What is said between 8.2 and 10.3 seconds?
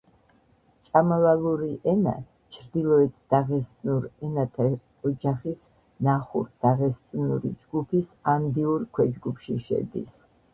ანდიურ ქვეჯგუფში შედის.